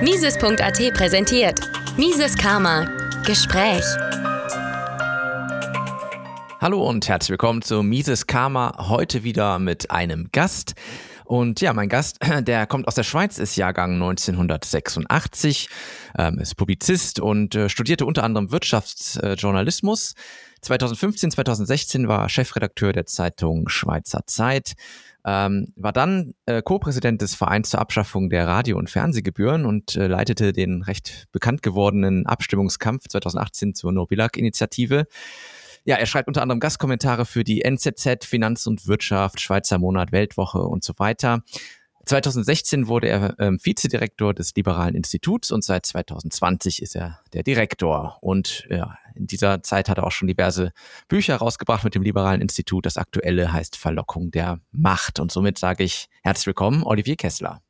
[0.00, 1.58] Mises.at präsentiert
[1.96, 2.84] Mises Karma
[3.26, 3.82] Gespräch.
[6.60, 8.88] Hallo und herzlich willkommen zu Mises Karma.
[8.88, 10.74] Heute wieder mit einem Gast.
[11.24, 15.68] Und ja, mein Gast, der kommt aus der Schweiz, ist Jahrgang 1986,
[16.16, 20.12] ähm, ist Publizist und äh, studierte unter anderem Wirtschaftsjournalismus.
[20.12, 24.74] Äh, 2015, 2016 war Chefredakteur der Zeitung Schweizer Zeit.
[25.24, 30.06] Ähm, war dann äh, Co-Präsident des Vereins zur Abschaffung der Radio- und Fernsehgebühren und äh,
[30.06, 35.06] leitete den recht bekannt gewordenen Abstimmungskampf 2018 zur Nobilak-Initiative.
[35.84, 40.60] Ja, er schreibt unter anderem Gastkommentare für die NZZ, Finanz und Wirtschaft, Schweizer Monat, Weltwoche
[40.60, 41.42] und so weiter.
[42.10, 48.18] 2016 wurde er ähm, Vizedirektor des Liberalen Instituts und seit 2020 ist er der Direktor.
[48.20, 50.72] Und ja, in dieser Zeit hat er auch schon diverse
[51.06, 52.84] Bücher rausgebracht mit dem Liberalen Institut.
[52.84, 55.20] Das aktuelle heißt Verlockung der Macht.
[55.20, 57.62] Und somit sage ich herzlich willkommen, Olivier Kessler.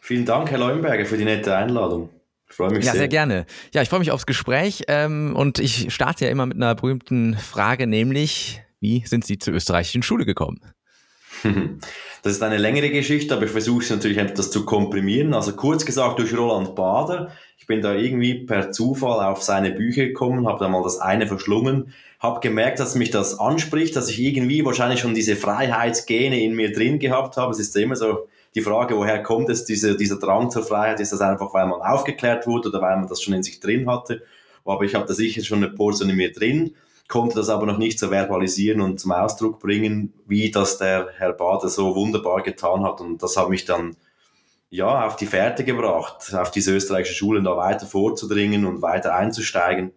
[0.00, 2.08] Vielen Dank, Herr Leuenberger, für die nette Einladung.
[2.48, 3.00] Ich freue mich ja, sehr.
[3.00, 3.44] sehr gerne.
[3.74, 7.36] Ja, ich freue mich aufs Gespräch ähm, und ich starte ja immer mit einer berühmten
[7.36, 10.62] Frage, nämlich, wie sind Sie zur österreichischen Schule gekommen?
[12.22, 15.34] Das ist eine längere Geschichte, aber ich versuche es natürlich etwas zu komprimieren.
[15.34, 17.30] Also kurz gesagt durch Roland Bader.
[17.58, 21.26] Ich bin da irgendwie per Zufall auf seine Bücher gekommen, habe da mal das eine
[21.26, 26.54] verschlungen, habe gemerkt, dass mich das anspricht, dass ich irgendwie wahrscheinlich schon diese Freiheitsgene in
[26.54, 27.52] mir drin gehabt habe.
[27.52, 31.00] Es ist immer so die Frage, woher kommt es, diese, dieser Drang zur Freiheit?
[31.00, 33.88] Ist das einfach, weil man aufgeklärt wurde oder weil man das schon in sich drin
[33.88, 34.22] hatte?
[34.64, 36.74] Aber ich habe da sicher schon eine Portion in mir drin
[37.08, 41.32] konnte das aber noch nicht so verbalisieren und zum Ausdruck bringen, wie das der Herr
[41.32, 43.00] Bader so wunderbar getan hat.
[43.00, 43.96] Und das hat mich dann
[44.70, 49.92] ja auf die Fährte gebracht, auf diese österreichische Schulen da weiter vorzudringen und weiter einzusteigen.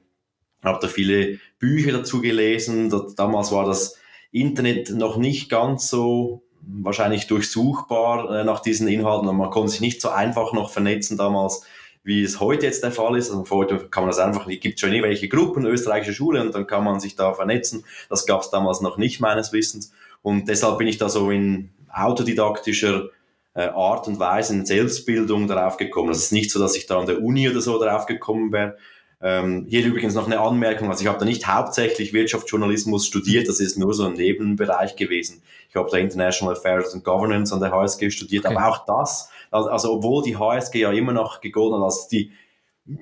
[0.63, 2.93] Habe da viele Bücher dazu gelesen.
[3.17, 3.97] Damals war das
[4.31, 9.81] Internet noch nicht ganz so wahrscheinlich durchsuchbar äh, nach diesen Inhalten und man konnte sich
[9.81, 11.65] nicht so einfach noch vernetzen damals
[12.03, 13.29] wie es heute jetzt der Fall ist.
[13.29, 16.67] Also heute kann man das einfach, es gibt schon irgendwelche Gruppen, österreichische Schule, und dann
[16.67, 17.85] kann man sich da vernetzen.
[18.09, 19.91] Das gab es damals noch nicht, meines Wissens.
[20.21, 23.09] Und deshalb bin ich da so in autodidaktischer
[23.53, 26.11] äh, Art und Weise in Selbstbildung darauf gekommen.
[26.11, 28.77] Es ist nicht so, dass ich da an der Uni oder so darauf gekommen wäre.
[29.23, 33.59] Ähm, hier übrigens noch eine Anmerkung, also ich habe da nicht hauptsächlich Wirtschaftsjournalismus studiert, das
[33.59, 35.43] ist nur so ein Nebenbereich gewesen.
[35.69, 38.55] Ich habe da International Affairs and Governance an der HSG studiert, okay.
[38.55, 42.31] aber auch das also, also obwohl die HSG ja immer noch gegolten hat als die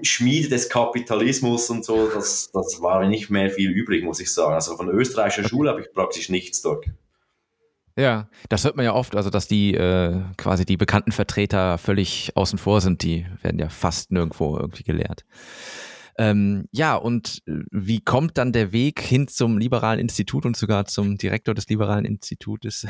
[0.02, 4.54] Schmiede des Kapitalismus und so, das, das war nicht mehr viel übrig, muss ich sagen.
[4.54, 6.86] Also von der österreichischen Schule habe ich praktisch nichts dort.
[7.98, 12.32] Ja, das hört man ja oft, also dass die äh, quasi die bekannten Vertreter völlig
[12.36, 15.26] außen vor sind, die werden ja fast nirgendwo irgendwie gelehrt.
[16.18, 20.86] Ähm, ja, und äh, wie kommt dann der Weg hin zum Liberalen Institut und sogar
[20.86, 22.86] zum Direktor des Liberalen Institutes?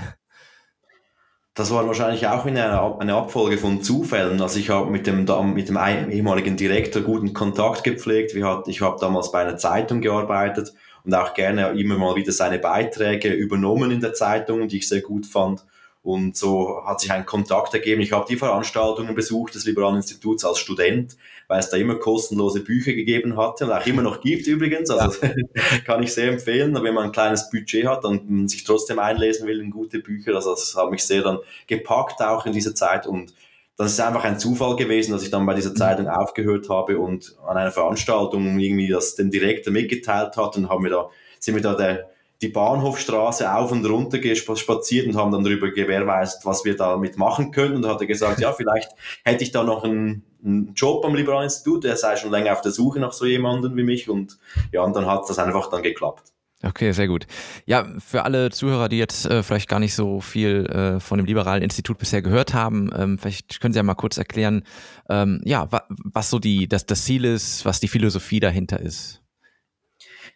[1.59, 4.41] Das war wahrscheinlich auch eine, eine Abfolge von Zufällen.
[4.41, 5.77] Also ich habe mit dem, mit dem
[6.09, 8.33] ehemaligen Direktor guten Kontakt gepflegt.
[8.33, 13.33] Ich habe damals bei einer Zeitung gearbeitet und auch gerne immer mal wieder seine Beiträge
[13.33, 15.65] übernommen in der Zeitung, die ich sehr gut fand.
[16.01, 18.01] Und so hat sich ein Kontakt ergeben.
[18.01, 21.17] Ich habe die Veranstaltungen besucht des Liberalen Instituts als Student,
[21.49, 24.91] weil es da immer kostenlose Bücher gegeben hatte und auch immer noch gibt übrigens.
[24.91, 25.33] Also ja.
[25.85, 29.59] kann ich sehr empfehlen, wenn man ein kleines Budget hat und sich trotzdem einlesen will
[29.59, 30.35] in gute Bücher.
[30.35, 33.33] Also das hat mich sehr dann gepackt auch in dieser Zeit und
[33.77, 37.35] das ist einfach ein Zufall gewesen, dass ich dann bei dieser Zeitung aufgehört habe und
[37.47, 41.09] an einer Veranstaltung irgendwie das dem Direktor mitgeteilt hat und haben wir da,
[41.39, 42.11] sind wir da der
[42.41, 47.51] die Bahnhofstraße auf und runter spaziert und haben dann darüber gewährleistet, was wir damit machen
[47.51, 47.75] können.
[47.75, 48.89] Und hat er gesagt, ja, vielleicht
[49.25, 52.61] hätte ich da noch einen, einen Job am Liberalen Institut, er sei schon länger auf
[52.61, 54.09] der Suche nach so jemandem wie mich.
[54.09, 54.37] Und
[54.71, 56.31] ja, und dann hat das einfach dann geklappt.
[56.61, 57.25] Okay, sehr gut.
[57.65, 61.25] Ja, für alle Zuhörer, die jetzt äh, vielleicht gar nicht so viel äh, von dem
[61.25, 64.63] Liberalen Institut bisher gehört haben, ähm, vielleicht können Sie ja mal kurz erklären,
[65.09, 69.21] ähm, ja, wa was so die, das, das Ziel ist, was die Philosophie dahinter ist.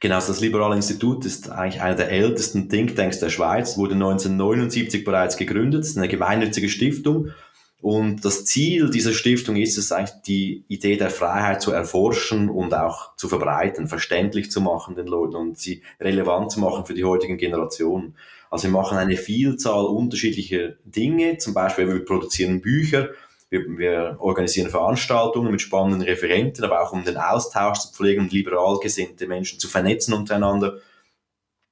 [0.04, 5.38] Genau, das Liberale Institut ist eigentlich einer der ältesten Thinktanks der Schweiz, wurde 1979 bereits
[5.38, 7.30] gegründet, eine gemeinnützige Stiftung.
[7.80, 12.74] Und das Ziel dieser Stiftung ist es eigentlich, die Idee der Freiheit zu erforschen und
[12.74, 17.06] auch zu verbreiten, verständlich zu machen den Leuten und sie relevant zu machen für die
[17.06, 18.18] heutigen Generationen.
[18.52, 23.08] Also wir machen eine Vielzahl unterschiedlicher Dinge, zum Beispiel wir produzieren Bücher,
[23.54, 28.34] wir, wir organisieren Veranstaltungen mit spannenden Referenten, aber auch um den Austausch zu pflegen und
[28.34, 30.80] liberal gesinnte Menschen zu vernetzen untereinander.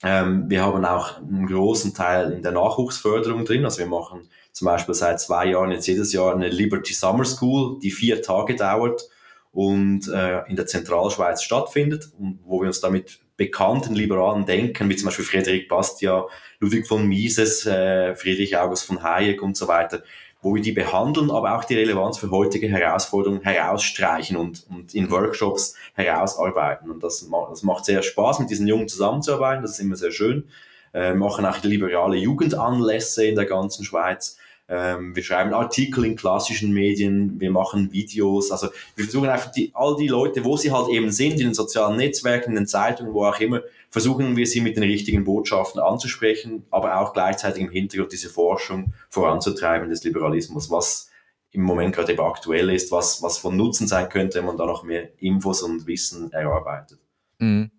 [0.04, 3.66] Ähm, wir haben auch einen großen Teil in der Nachwuchsförderung drin.
[3.66, 7.80] Also wir machen zum Beispiel seit zwei Jahren jetzt jedes Jahr eine Liberty Summer School,
[7.80, 9.08] die vier Tage dauert
[9.52, 12.10] und äh, in der Zentralschweiz stattfindet
[12.44, 16.28] wo wir uns damit bekannten liberalen Denken, wie zum Beispiel Friedrich Bastia,
[16.60, 20.04] Ludwig von Mises, äh, Friedrich August von Hayek und so weiter,
[20.42, 25.12] wo wir die behandeln, aber auch die Relevanz für heutige Herausforderungen herausstreichen und, und in
[25.12, 26.90] Workshops herausarbeiten.
[26.90, 30.46] Und das, das macht sehr Spaß, mit diesen Jungen zusammenzuarbeiten, das ist immer sehr schön.
[30.94, 34.38] Äh, machen auch liberale Jugendanlässe in der ganzen Schweiz.
[34.68, 38.52] Ähm, wir schreiben Artikel in klassischen Medien, wir machen Videos.
[38.52, 41.54] Also wir versuchen einfach die, all die Leute, wo sie halt eben sind, in den
[41.54, 43.62] sozialen Netzwerken, in den Zeitungen, wo auch immer,
[43.92, 48.94] versuchen wir sie mit den richtigen Botschaften anzusprechen, aber auch gleichzeitig im Hintergrund diese Forschung
[49.10, 51.10] voranzutreiben des Liberalismus, was
[51.52, 54.66] im Moment gerade eben aktuell ist, was, was von Nutzen sein könnte, wenn man da
[54.66, 57.00] noch mehr Infos und Wissen erarbeitet.
[57.40, 57.72] Mhm.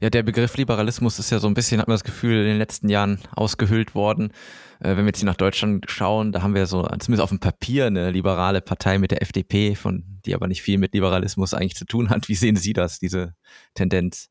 [0.00, 2.58] Ja, der Begriff Liberalismus ist ja so ein bisschen, hat man das Gefühl, in den
[2.58, 4.32] letzten Jahren ausgehöhlt worden.
[4.80, 7.38] Äh, wenn wir jetzt hier nach Deutschland schauen, da haben wir so, zumindest auf dem
[7.38, 11.76] Papier, eine liberale Partei mit der FDP, von, die aber nicht viel mit Liberalismus eigentlich
[11.76, 12.28] zu tun hat.
[12.28, 13.36] Wie sehen Sie das, diese
[13.74, 14.28] Tendenz?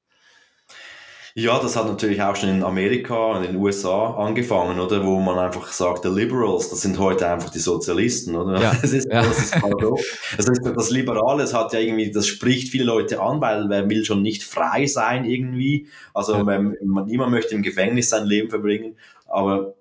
[1.40, 5.06] Ja, das hat natürlich auch schon in Amerika und in den USA angefangen, oder?
[5.06, 8.62] Wo man einfach sagt, die Liberals, das sind heute einfach die Sozialisten, oder?
[8.62, 8.76] Ja.
[8.82, 9.22] Das ist, ja.
[9.22, 10.04] das ist paradox.
[10.36, 13.90] Das, ist, das Liberale, das hat ja irgendwie, das spricht viele Leute an, weil wer
[13.90, 15.88] will schon nicht frei sein irgendwie?
[16.14, 16.46] Also, ja.
[16.46, 16.76] wenn,
[17.06, 18.98] niemand möchte im Gefängnis sein Leben verbringen,
[19.28, 19.76] aber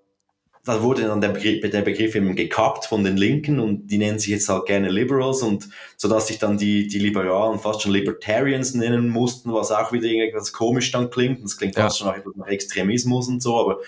[0.68, 4.18] da wurde dann der Begriff, der Begriff eben gekappt von den Linken und die nennen
[4.18, 7.92] sich jetzt halt gerne Liberals und so dass sich dann die, die Liberalen fast schon
[7.92, 11.42] Libertarians nennen mussten, was auch wieder irgendwas komisch dann klingt.
[11.42, 11.84] Das klingt ja.
[11.84, 13.78] fast schon nach, nach Extremismus und so, aber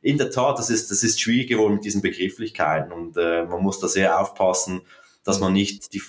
[0.00, 3.62] in der Tat, das ist, das ist schwierig geworden mit diesen Begrifflichkeiten und äh, man
[3.62, 4.80] muss da sehr aufpassen,
[5.24, 6.00] dass man nicht die,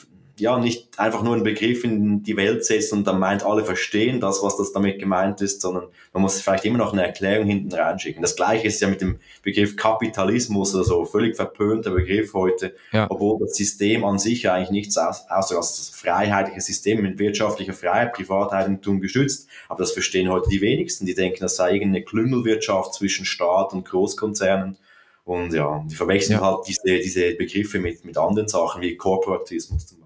[0.42, 4.20] ja, nicht einfach nur einen Begriff in die Welt setzt und dann meint, alle verstehen
[4.20, 7.72] das, was das damit gemeint ist, sondern man muss vielleicht immer noch eine Erklärung hinten
[7.72, 8.24] reinschicken.
[8.24, 13.06] Das Gleiche ist ja mit dem Begriff Kapitalismus oder so, völlig verpönter Begriff heute, ja.
[13.10, 17.74] obwohl das System an sich eigentlich nichts aus, außer als das freiheitliche System mit wirtschaftlicher
[17.74, 19.48] Freiheit, Privateigentum geschützt.
[19.70, 21.06] Aber das verstehen heute die wenigsten.
[21.06, 24.78] Die denken, das sei irgendeine Klüngelwirtschaft zwischen Staat und Großkonzernen.
[25.24, 26.46] Und ja, die verwechseln ja.
[26.46, 30.01] halt diese, diese Begriffe mit, mit anderen Sachen wie Korporatismus zum.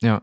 [0.00, 0.22] Ja.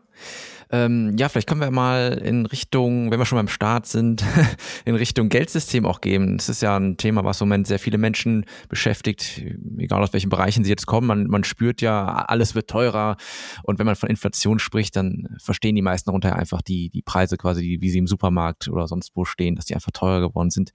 [0.71, 4.23] Ähm, ja, vielleicht können wir mal in Richtung, wenn wir schon beim Start sind,
[4.85, 6.37] in Richtung Geldsystem auch gehen.
[6.37, 9.43] Das ist ja ein Thema, was im Moment sehr viele Menschen beschäftigt,
[9.77, 11.07] egal aus welchen Bereichen sie jetzt kommen.
[11.07, 13.17] Man, man spürt ja, alles wird teurer.
[13.63, 17.37] Und wenn man von Inflation spricht, dann verstehen die meisten darunter einfach die, die Preise
[17.37, 20.71] quasi, wie sie im Supermarkt oder sonst wo stehen, dass die einfach teurer geworden sind.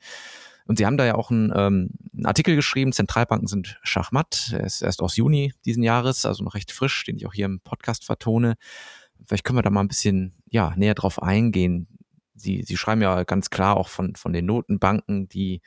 [0.71, 4.51] Und sie haben da ja auch einen, ähm, einen Artikel geschrieben, Zentralbanken sind Schachmatt.
[4.53, 7.47] Er ist erst aus Juni diesen Jahres, also noch recht frisch, den ich auch hier
[7.47, 8.55] im Podcast vertone.
[9.27, 11.89] Vielleicht können wir da mal ein bisschen ja, näher drauf eingehen.
[12.37, 15.61] Sie, Sie schreiben ja ganz klar auch von, von den Notenbanken, die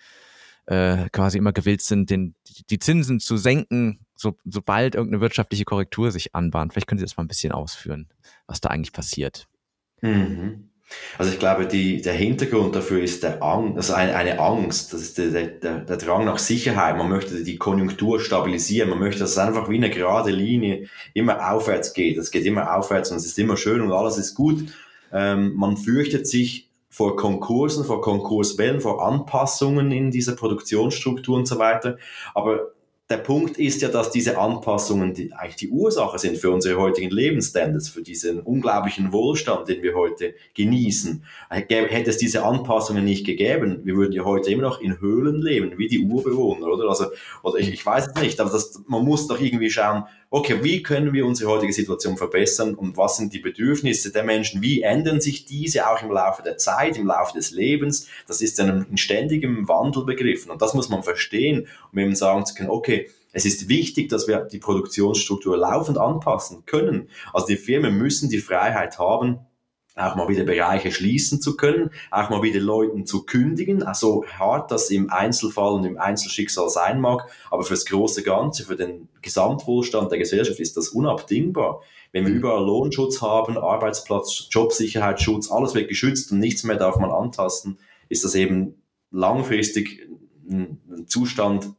[0.68, 2.36] äh, quasi immer gewillt sind, den,
[2.70, 6.72] die Zinsen zu senken, so, sobald irgendeine wirtschaftliche Korrektur sich anbahnt.
[6.72, 8.08] Vielleicht können Sie das mal ein bisschen ausführen,
[8.48, 9.50] was da eigentlich passiert.
[10.00, 10.70] Mhm.
[11.18, 15.02] Also ich glaube, die, der Hintergrund dafür ist der Ang also eine, eine Angst, das
[15.02, 16.98] ist der, der, der Drang nach Sicherheit.
[16.98, 21.52] Man möchte die Konjunktur stabilisieren, man möchte, dass es einfach wie eine gerade Linie immer
[21.52, 22.18] aufwärts geht.
[22.18, 24.66] Es geht immer aufwärts und es ist immer schön und alles ist gut.
[25.12, 31.58] Ähm, man fürchtet sich vor Konkursen, vor Konkurswellen, vor Anpassungen in dieser Produktionsstruktur und so
[31.58, 31.98] weiter.
[32.36, 32.72] Aber
[33.10, 37.10] der Punkt ist ja, dass diese Anpassungen die, eigentlich die Ursache sind für unsere heutigen
[37.10, 41.24] Lebensstandards, für diesen unglaublichen Wohlstand, den wir heute genießen.
[41.50, 45.78] Hätte es diese Anpassungen nicht gegeben, wir würden ja heute immer noch in Höhlen leben,
[45.78, 46.88] wie die Urbewohner, oder?
[46.88, 47.08] Also,
[47.44, 50.82] oder ich, ich weiß es nicht, aber das, man muss doch irgendwie schauen, okay, wie
[50.82, 54.64] können wir unsere heutige Situation verbessern und was sind die Bedürfnisse der Menschen?
[54.64, 58.08] Wie ändern sich diese auch im Laufe der Zeit, im Laufe des Lebens?
[58.26, 62.48] Das ist ein, ein ständigem Wandel begriffen und das muss man verstehen, um eben sagen
[62.48, 67.10] zu können, okay, es ist wichtig, dass wir die Produktionsstruktur laufend anpassen können.
[67.32, 69.38] Also die Firmen müssen die Freiheit haben,
[69.96, 74.72] auch mal wieder Bereiche schließen zu können, auch mal wieder Leuten zu kündigen, also hart
[74.72, 80.12] das im Einzelfall und im Einzelschicksal sein mag, aber fürs große Ganze, für den Gesamtwohlstand
[80.12, 81.82] der Gesellschaft ist das unabdingbar.
[82.12, 82.40] Wenn wir mhm.
[82.40, 87.78] überall Lohnschutz haben, Arbeitsplatz, Jobsicherheitsschutz, alles wird geschützt und nichts mehr darf man antasten,
[88.10, 88.82] ist das eben
[89.12, 90.08] langfristig
[90.50, 91.70] ein Zustand,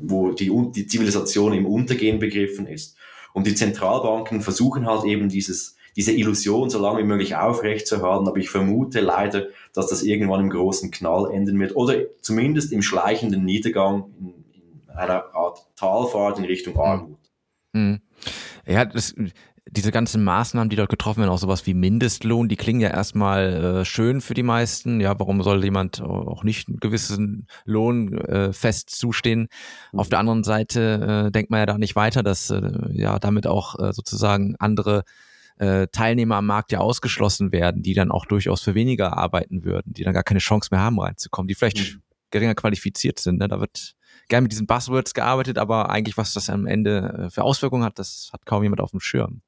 [0.00, 2.96] wo die, die Zivilisation im Untergehen begriffen ist.
[3.32, 8.28] Und die Zentralbanken versuchen halt eben dieses diese Illusion so lange wie möglich aufrechtzuerhalten.
[8.28, 12.82] Aber ich vermute leider, dass das irgendwann im großen Knall enden wird oder zumindest im
[12.82, 16.80] schleichenden Niedergang in, in einer Art Talfahrt in Richtung hm.
[16.80, 17.18] Armut.
[17.72, 18.00] Mhm.
[18.66, 19.14] Ja, das,
[19.70, 23.80] diese ganzen Maßnahmen, die dort getroffen werden, auch sowas wie Mindestlohn, die klingen ja erstmal
[23.80, 25.00] äh, schön für die meisten.
[25.00, 29.48] Ja, warum soll jemand auch nicht einen gewissen Lohn äh, fest zustehen?
[29.92, 32.60] Auf der anderen Seite äh, denkt man ja da nicht weiter, dass äh,
[32.92, 35.04] ja damit auch äh, sozusagen andere
[35.60, 39.92] äh, Teilnehmer am Markt ja ausgeschlossen werden, die dann auch durchaus für weniger arbeiten würden,
[39.92, 42.02] die dann gar keine Chance mehr haben reinzukommen, die vielleicht mhm.
[42.30, 43.38] geringer qualifiziert sind.
[43.38, 43.46] Ne?
[43.46, 43.94] Da wird
[44.28, 47.98] gern mit diesen Buzzwords gearbeitet, aber eigentlich, was das am Ende äh, für Auswirkungen hat,
[47.98, 49.42] das hat kaum jemand auf dem Schirm.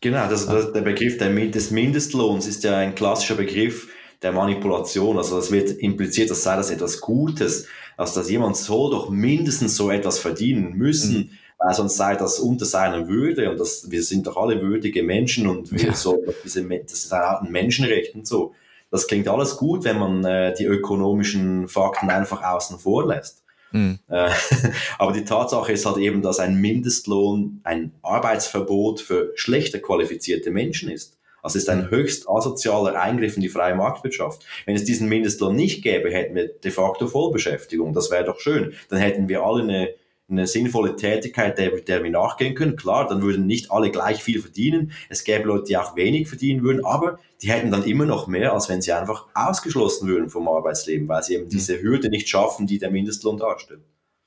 [0.00, 3.88] Genau, das, das, der Begriff des Mindestlohns ist ja ein klassischer Begriff
[4.22, 5.16] der Manipulation.
[5.16, 9.76] Also es wird impliziert, das sei das etwas Gutes, also dass jemand soll doch mindestens
[9.76, 11.16] so etwas verdienen müssen.
[11.16, 15.02] Mhm weil sonst sei das unter seiner Würde und das, wir sind doch alle würdige
[15.02, 15.94] Menschen und wir ja.
[15.94, 18.54] so, diese, das ist ein Menschenrecht und so.
[18.90, 23.42] Das klingt alles gut, wenn man äh, die ökonomischen Fakten einfach außen vor lässt.
[23.72, 23.98] Mhm.
[24.08, 24.30] Äh,
[24.98, 30.90] aber die Tatsache ist halt eben, dass ein Mindestlohn ein Arbeitsverbot für schlechter qualifizierte Menschen
[30.90, 31.16] ist.
[31.42, 34.44] Also ist ein höchst asozialer Eingriff in die freie Marktwirtschaft.
[34.64, 37.92] Wenn es diesen Mindestlohn nicht gäbe, hätten wir de facto Vollbeschäftigung.
[37.92, 38.74] Das wäre doch schön.
[38.88, 39.94] Dann hätten wir alle eine
[40.28, 42.76] eine sinnvolle Tätigkeit, der, der wir nachgehen können.
[42.76, 44.92] Klar, dann würden nicht alle gleich viel verdienen.
[45.08, 48.52] Es gäbe Leute, die auch wenig verdienen würden, aber die hätten dann immer noch mehr,
[48.52, 51.50] als wenn sie einfach ausgeschlossen würden vom Arbeitsleben, weil sie eben mhm.
[51.50, 53.82] diese Hürde nicht schaffen, die der Mindestlohn darstellt.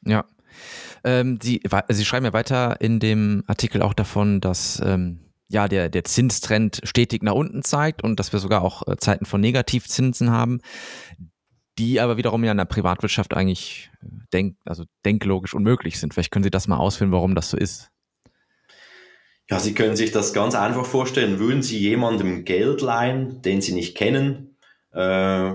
[0.05, 0.25] Ja.
[1.03, 5.89] Ähm, sie, sie schreiben ja weiter in dem Artikel auch davon, dass ähm, ja, der,
[5.89, 10.31] der Zinstrend stetig nach unten zeigt und dass wir sogar auch äh, Zeiten von Negativzinsen
[10.31, 10.61] haben
[11.79, 16.13] die aber wiederum ja in der Privatwirtschaft eigentlich äh, denk, also denklogisch unmöglich sind.
[16.13, 17.89] Vielleicht können Sie das mal ausführen, warum das so ist.
[19.49, 21.39] Ja, Sie können sich das ganz einfach vorstellen.
[21.39, 24.57] Würden Sie jemandem Geld leihen, den Sie nicht kennen,
[24.91, 25.53] äh,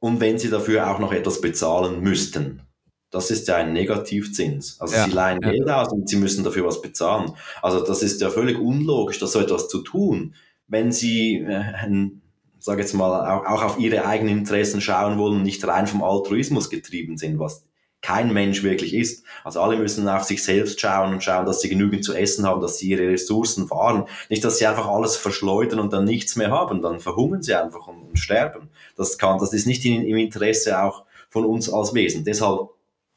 [0.00, 2.62] und wenn Sie dafür auch noch etwas bezahlen müssten,
[3.10, 4.80] das ist ja ein Negativzins.
[4.80, 5.50] Also ja, Sie leihen ja.
[5.50, 7.32] Geld aus und Sie müssen dafür was bezahlen.
[7.62, 10.34] Also das ist ja völlig unlogisch, das so etwas zu tun.
[10.66, 12.22] Wenn Sie äh, ein
[12.58, 16.70] sage jetzt mal, auch, auf ihre eigenen Interessen schauen wollen und nicht rein vom Altruismus
[16.70, 17.64] getrieben sind, was
[18.00, 19.24] kein Mensch wirklich ist.
[19.44, 22.60] Also alle müssen auf sich selbst schauen und schauen, dass sie genügend zu essen haben,
[22.60, 24.04] dass sie ihre Ressourcen wahren.
[24.28, 27.88] Nicht, dass sie einfach alles verschleudern und dann nichts mehr haben, dann verhungern sie einfach
[27.88, 28.68] und, und sterben.
[28.96, 32.24] Das kann, das ist nicht in, im Interesse auch von uns als Wesen.
[32.24, 32.70] Deshalb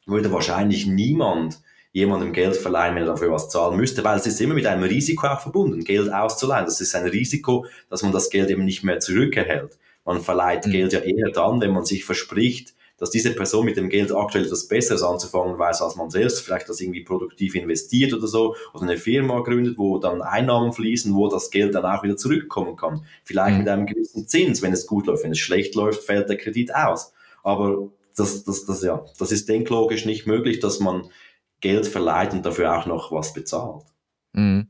[0.06, 1.62] würde wahrscheinlich niemand
[1.94, 4.84] jemandem Geld verleihen, wenn er dafür was zahlen müsste, weil es ist immer mit einem
[4.84, 6.66] Risiko auch verbunden, Geld auszuleihen.
[6.66, 9.78] Das ist ein Risiko, dass man das Geld eben nicht mehr zurückerhält.
[10.06, 10.72] Man verleiht mhm.
[10.72, 14.46] Geld ja eher dann, wenn man sich verspricht, dass diese Person mit dem Geld aktuell
[14.46, 18.84] etwas Besseres anzufangen weiß als man selbst, vielleicht das irgendwie produktiv investiert oder so, oder
[18.84, 23.04] eine Firma gründet, wo dann Einnahmen fließen, wo das Geld dann auch wieder zurückkommen kann.
[23.24, 23.60] Vielleicht mhm.
[23.64, 25.24] mit einem gewissen Zins, wenn es gut läuft.
[25.24, 27.12] Wenn es schlecht läuft, fällt der Kredit aus.
[27.42, 31.10] Aber das, das, das, ja, das ist denklogisch nicht möglich, dass man
[31.62, 33.84] Geld verleiht und dafür auch noch was bezahlt.
[34.34, 34.68] Mhm.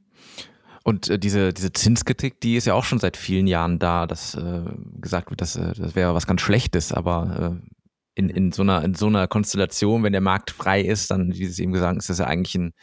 [0.83, 4.35] Und äh, diese, diese Zinskritik, die ist ja auch schon seit vielen Jahren da, dass
[4.35, 4.65] äh,
[4.99, 7.71] gesagt wird, dass, äh, das wäre was ganz Schlechtes, aber äh,
[8.15, 11.45] in, in, so einer, in so einer Konstellation, wenn der Markt frei ist, dann, wie
[11.45, 12.73] Sie eben gesagt haben, ist das ja eigentlich ein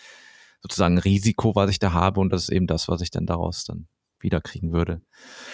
[0.62, 3.65] sozusagen Risiko, was ich da habe und das ist eben das, was ich dann daraus
[3.65, 3.88] dann
[4.21, 5.01] wiederkriegen würde.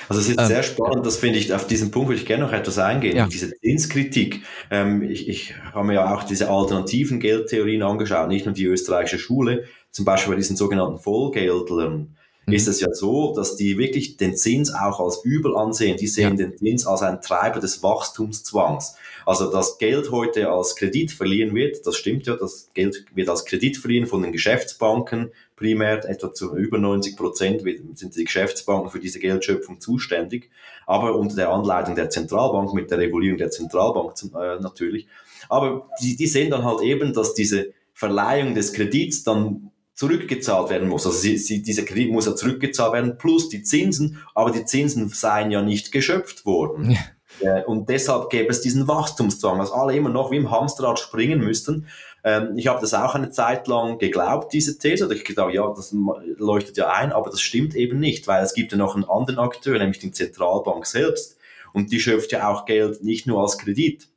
[0.09, 2.45] Also es ist ähm, sehr spannend, das finde ich, auf diesen Punkt würde ich gerne
[2.45, 3.27] noch etwas eingehen, ja.
[3.27, 4.43] diese Zinskritik.
[4.71, 9.19] Ähm, ich, ich habe mir ja auch diese alternativen Geldtheorien angeschaut, nicht nur die österreichische
[9.19, 12.17] Schule, zum Beispiel bei diesen sogenannten Vollgeldlern
[12.47, 12.53] mhm.
[12.53, 15.97] ist es ja so, dass die wirklich den Zins auch als übel ansehen.
[15.97, 16.47] Die sehen ja.
[16.47, 18.97] den Zins als ein Treiber des Wachstumszwangs.
[19.27, 23.45] Also dass Geld heute als Kredit verliehen wird, das stimmt ja, das Geld wird als
[23.45, 27.63] Kredit verliehen von den Geschäftsbanken primär, etwa zu über 90 Prozent
[27.95, 30.51] sind die Geschäftsbanken für diese Geldschöpfung zuständig,
[30.87, 35.07] aber unter der Anleitung der Zentralbank, mit der Regulierung der Zentralbank äh, natürlich.
[35.49, 40.89] Aber die, die sehen dann halt eben, dass diese Verleihung des Kredits dann zurückgezahlt werden
[40.89, 41.07] muss.
[41.07, 45.09] Also sie, sie, dieser Kredit muss ja zurückgezahlt werden, plus die Zinsen, aber die Zinsen
[45.09, 46.91] seien ja nicht geschöpft worden.
[46.91, 46.99] Ja.
[47.41, 51.41] Äh, und deshalb gäbe es diesen Wachstumszwang, dass alle immer noch wie im Hamsterrad springen
[51.41, 51.87] müssten.
[52.25, 55.07] Ähm, ich habe das auch eine Zeit lang geglaubt, diese These.
[55.07, 55.95] Oder ich gedacht, ja, das
[56.37, 59.39] leuchtet ja ein, aber das stimmt eben nicht, weil es gibt ja noch einen anderen
[59.39, 61.37] Akteur, nämlich die Zentralbank selbst.
[61.73, 64.09] Und die schöpft ja auch Geld nicht nur als Kredit,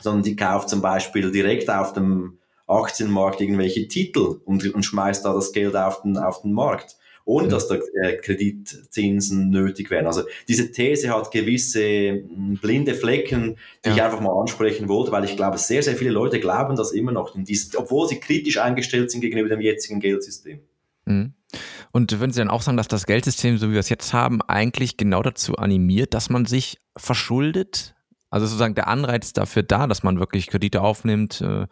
[0.00, 5.32] sondern die kauft zum Beispiel direkt auf dem Aktienmarkt irgendwelche Titel und, und schmeißt da
[5.32, 6.96] das Geld auf den, auf den Markt
[7.28, 10.06] ohne dass da äh, Kreditzinsen nötig wären.
[10.06, 13.94] Also diese These hat gewisse hm, blinde Flecken, die ja.
[13.96, 17.12] ich einfach mal ansprechen wollte, weil ich glaube, sehr, sehr viele Leute glauben das immer
[17.12, 20.60] noch, dieses, obwohl sie kritisch eingestellt sind gegenüber dem jetzigen Geldsystem.
[21.04, 21.34] Mhm.
[21.92, 24.40] Und würden Sie dann auch sagen, dass das Geldsystem, so wie wir es jetzt haben,
[24.42, 27.94] eigentlich genau dazu animiert, dass man sich verschuldet?
[28.30, 31.66] Also sozusagen der Anreiz dafür da, dass man wirklich Kredite aufnimmt äh,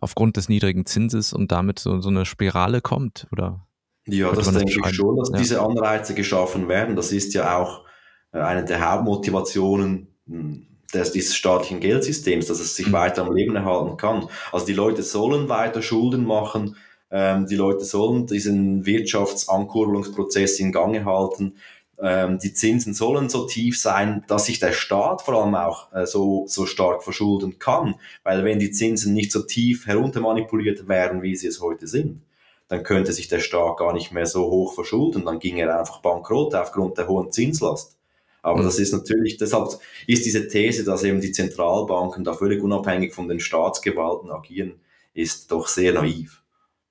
[0.00, 3.66] aufgrund des niedrigen Zinses und damit so, so eine Spirale kommt, oder?
[4.06, 5.38] Ja, das denke ich schon, dass ja.
[5.38, 6.96] diese Anreize geschaffen werden.
[6.96, 7.84] Das ist ja auch
[8.32, 12.92] äh, eine der Hauptmotivationen hm, des, dieses staatlichen Geldsystems, dass es sich mhm.
[12.92, 14.28] weiter am Leben erhalten kann.
[14.50, 16.76] Also die Leute sollen weiter Schulden machen,
[17.10, 21.56] ähm, die Leute sollen diesen Wirtschaftsankurbelungsprozess in Gange halten.
[22.02, 26.06] ähm, die Zinsen sollen so tief sein, dass sich der Staat vor allem auch äh,
[26.06, 27.94] so, so stark verschulden kann.
[28.24, 32.22] Weil wenn die Zinsen nicht so tief heruntermanipuliert werden, wie sie es heute sind,
[32.68, 36.00] dann könnte sich der Staat gar nicht mehr so hoch verschulden, dann ging er einfach
[36.00, 37.98] bankrott aufgrund der hohen Zinslast.
[38.42, 38.64] Aber mhm.
[38.64, 39.68] das ist natürlich, deshalb
[40.06, 44.80] ist diese These, dass eben die Zentralbanken da völlig unabhängig von den Staatsgewalten agieren,
[45.14, 46.42] ist doch sehr naiv.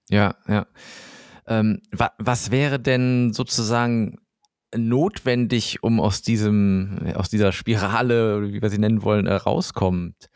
[0.09, 0.67] Ja, ja.
[1.47, 4.19] Ähm, wa was wäre denn sozusagen
[4.75, 10.29] notwendig, um aus diesem, aus dieser Spirale, wie wir sie nennen wollen, äh, rauskommt?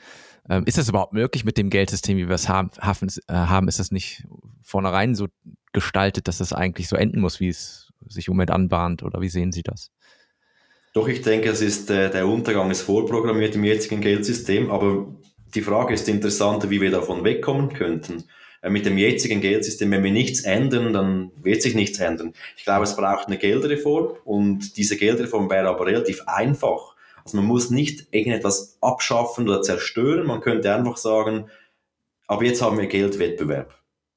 [0.50, 3.68] Ähm, ist das überhaupt möglich mit dem Geldsystem, wie wir es haben, äh, haben?
[3.68, 4.24] Ist das nicht
[4.62, 5.28] vornherein so
[5.74, 9.04] gestaltet, dass es eigentlich so enden muss, wie es sich im Moment anbahnt?
[9.04, 9.92] Oder wie sehen Sie das?
[10.94, 15.08] Doch, ich denke, es ist, äh, der Untergang ist vorprogrammiert im jetzigen Geldsystem, aber
[15.54, 18.24] die Frage ist interessanter, wie wir davon wegkommen könnten.
[18.62, 22.34] Äh, mit dem jetzigen Geldsystem, wenn wir nichts ändern, dann wird sich nichts ändern.
[22.56, 26.95] Ich glaube, es braucht eine Geldreform und diese Geldreform wäre aber relativ einfach.
[27.26, 31.50] Also man muss nicht irgendetwas abschaffen oder zerstören, man könnte einfach sagen,
[32.28, 33.74] ab jetzt haben wir Geldwettbewerb.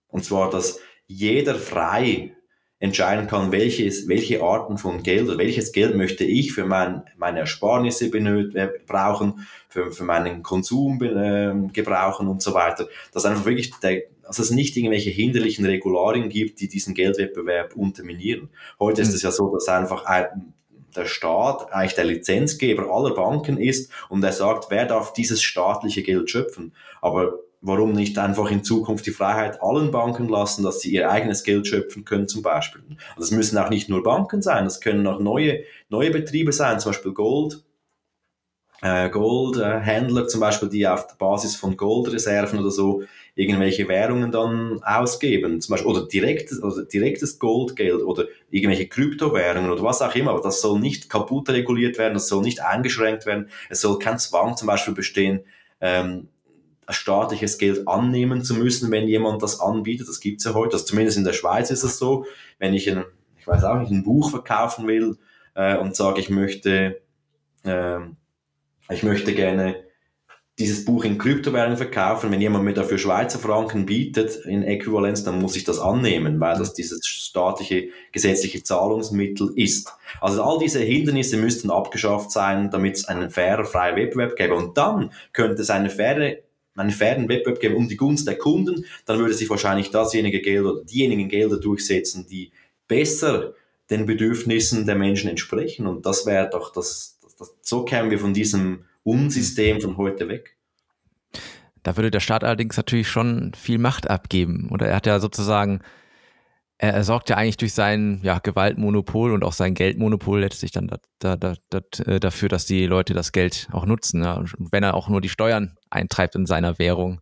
[0.08, 2.34] Und zwar, dass jeder frei
[2.80, 7.40] entscheiden kann, welches, welche Arten von Geld oder welches Geld möchte ich für mein, meine
[7.40, 12.88] Ersparnisse benöt, äh, brauchen, für, für meinen Konsum äh, gebrauchen und so weiter.
[13.12, 18.50] Dass einfach wirklich der, also es nicht irgendwelche hinderlichen Regularien gibt, die diesen Geldwettbewerb unterminieren.
[18.78, 19.14] Heute ist mhm.
[19.14, 20.52] es ja so, dass einfach ein,
[20.98, 26.02] der Staat eigentlich der Lizenzgeber aller Banken ist und er sagt, wer darf dieses staatliche
[26.02, 26.74] Geld schöpfen.
[27.00, 31.42] Aber warum nicht einfach in Zukunft die Freiheit allen Banken lassen, dass sie ihr eigenes
[31.42, 32.82] Geld schöpfen können zum Beispiel.
[33.16, 36.92] Das müssen auch nicht nur Banken sein, das können auch neue, neue Betriebe sein, zum
[36.92, 37.64] Beispiel Gold.
[38.80, 43.02] Äh, Goldhändler äh, zum Beispiel, die auf der Basis von Goldreserven oder so
[43.34, 49.82] irgendwelche Währungen dann ausgeben, zum Beispiel, oder direktes, oder direktes Goldgeld oder irgendwelche Kryptowährungen oder
[49.82, 53.48] was auch immer, aber das soll nicht kaputt reguliert werden, das soll nicht eingeschränkt werden,
[53.68, 55.40] es soll kein Zwang zum Beispiel bestehen,
[55.80, 56.28] ähm,
[56.88, 60.08] staatliches Geld annehmen zu müssen, wenn jemand das anbietet.
[60.08, 60.74] Das gibt's ja heute.
[60.74, 62.24] Also zumindest in der Schweiz ist es so.
[62.58, 63.04] Wenn ich ein,
[63.38, 65.18] ich weiß auch nicht, ein Buch verkaufen will
[65.54, 67.02] äh, und sage, ich möchte,
[67.64, 67.98] äh,
[68.90, 69.76] ich möchte gerne
[70.58, 72.32] dieses Buch in Kryptowährungen verkaufen.
[72.32, 76.58] Wenn jemand mir dafür Schweizer Franken bietet in Äquivalenz, dann muss ich das annehmen, weil
[76.58, 79.92] das dieses staatliche gesetzliche Zahlungsmittel ist.
[80.20, 84.54] Also all diese Hindernisse müssten abgeschafft sein, damit es einen fairen, freien Wettbewerb gäbe.
[84.54, 86.38] Und dann könnte es eine faire
[86.78, 90.64] einen fairen Wettbewerb geben um die Gunst der Kunden, dann würde sich wahrscheinlich dasjenige Geld
[90.64, 92.52] oder diejenigen Gelder durchsetzen, die
[92.86, 93.54] besser
[93.90, 95.86] den Bedürfnissen der Menschen entsprechen.
[95.86, 100.56] Und das wäre doch das, das, so kämen wir von diesem Unsystem von heute weg.
[101.82, 104.68] Da würde der Staat allerdings natürlich schon viel Macht abgeben.
[104.70, 105.80] Oder er hat ja sozusagen
[106.78, 110.86] er, er sorgt ja eigentlich durch sein ja, Gewaltmonopol und auch sein Geldmonopol letztlich dann
[110.86, 114.22] da, da, da, äh, dafür, dass die Leute das Geld auch nutzen.
[114.22, 114.34] Ja.
[114.34, 117.20] Und wenn er auch nur die Steuern eintreibt in seiner Währung,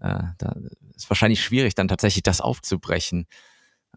[0.00, 0.54] äh, da
[0.94, 3.26] ist wahrscheinlich schwierig, dann tatsächlich das aufzubrechen.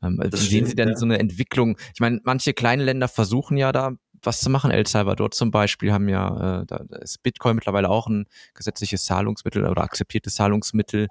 [0.02, 0.96] Ähm, das sehen Sie denn ja.
[0.96, 1.78] so eine Entwicklung?
[1.94, 4.72] Ich meine, manche kleine Länder versuchen ja da was zu machen.
[4.72, 9.66] El Salvador zum Beispiel haben ja, äh, da ist Bitcoin mittlerweile auch ein gesetzliches Zahlungsmittel
[9.66, 11.08] oder akzeptiertes Zahlungsmittel.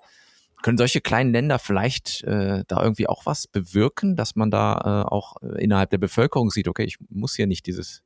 [0.62, 5.08] Können solche kleinen Länder vielleicht äh, da irgendwie auch was bewirken, dass man da äh,
[5.08, 8.02] auch äh, innerhalb der Bevölkerung sieht, okay, ich muss hier nicht dieses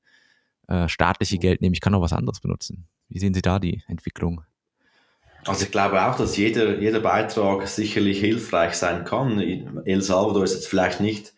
[0.69, 2.87] äh, staatliche Geld nehmen, ich kann auch was anderes benutzen.
[3.09, 4.43] Wie sehen Sie da die Entwicklung?
[5.47, 9.39] Also ich glaube auch, dass jeder, jeder Beitrag sicherlich hilfreich sein kann.
[9.41, 11.33] El Salvador ist jetzt vielleicht nicht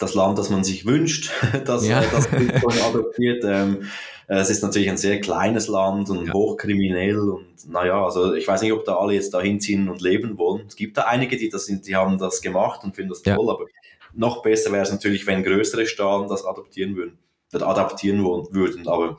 [0.00, 1.30] das Land, das man sich wünscht,
[1.64, 2.02] dass ja.
[2.10, 3.44] das Bitcoin adoptiert.
[3.44, 3.88] Ähm,
[4.26, 6.32] es ist natürlich ein sehr kleines Land und ja.
[6.32, 10.38] hochkriminell und naja, also ich weiß nicht, ob da alle jetzt da hinziehen und leben
[10.38, 10.66] wollen.
[10.68, 13.34] Es gibt da einige, die das sind, die haben das gemacht und finden das ja.
[13.34, 13.66] toll, aber
[14.14, 17.18] noch besser wäre es natürlich, wenn größere Staaten das adoptieren würden,
[17.52, 18.86] adaptieren würden.
[18.86, 19.18] Aber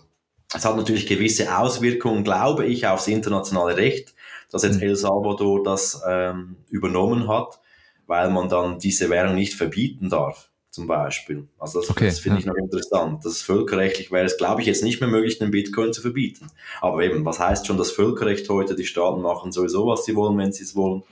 [0.54, 4.14] es hat natürlich gewisse Auswirkungen, glaube ich, aufs internationale Recht,
[4.50, 4.84] dass jetzt mhm.
[4.84, 7.60] El Salvador das ähm, übernommen hat,
[8.08, 11.48] weil man dann diese Währung nicht verbieten darf zum Beispiel.
[11.60, 12.40] Also das, okay, das finde ja.
[12.40, 13.24] ich noch interessant.
[13.26, 16.48] Das völkerrechtlich wäre es, glaube ich, jetzt nicht mehr möglich, den Bitcoin zu verbieten.
[16.80, 18.76] Aber eben, was heißt schon das Völkerrecht heute?
[18.76, 21.04] Die Staaten machen sowieso, was sie wollen, wenn sie es wollen.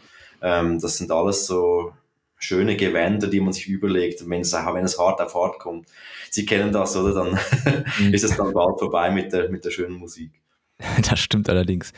[0.42, 1.92] Ähm, das sind alles so
[2.38, 5.88] schöne Gewänder, die man sich überlegt, wenn es, wenn es hart auf hart kommt.
[6.32, 7.14] Sie kennen das, oder?
[7.14, 7.32] Dann
[8.00, 8.14] mhm.
[8.14, 10.32] ist es dann bald vorbei mit der, mit der schönen Musik.
[11.10, 11.94] Das stimmt allerdings.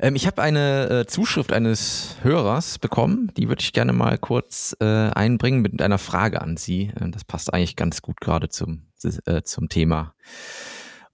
[0.00, 4.76] Ähm, ich habe eine äh, Zuschrift eines Hörers bekommen, die würde ich gerne mal kurz
[4.80, 6.92] äh, einbringen mit einer Frage an Sie.
[7.00, 8.86] Äh, das passt eigentlich ganz gut gerade zum,
[9.26, 10.14] äh, zum Thema.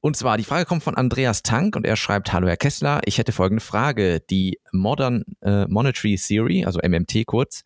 [0.03, 3.19] Und zwar, die Frage kommt von Andreas Tank und er schreibt, hallo Herr Kessler, ich
[3.19, 4.21] hätte folgende Frage.
[4.31, 7.65] Die Modern äh, Monetary Theory, also MMT kurz,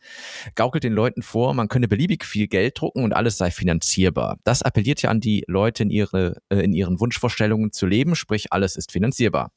[0.57, 4.39] gaukelt den Leuten vor, man könne beliebig viel Geld drucken und alles sei finanzierbar.
[4.43, 8.53] Das appelliert ja an die Leute in, ihre, äh, in ihren Wunschvorstellungen zu leben, sprich
[8.53, 9.53] alles ist finanzierbar.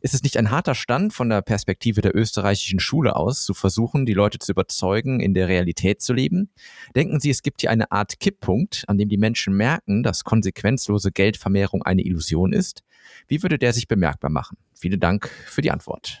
[0.00, 4.06] Ist es nicht ein harter Stand von der Perspektive der österreichischen Schule aus, zu versuchen,
[4.06, 6.48] die Leute zu überzeugen, in der Realität zu leben?
[6.96, 11.12] Denken Sie, es gibt hier eine Art Kipppunkt, an dem die Menschen merken, dass konsequenzlose
[11.12, 12.82] Geldvermehrung eine Illusion ist?
[13.28, 14.56] Wie würde der sich bemerkbar machen?
[14.74, 16.20] Vielen Dank für die Antwort.